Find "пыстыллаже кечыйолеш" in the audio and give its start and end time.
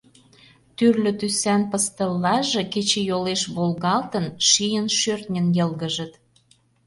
1.71-3.41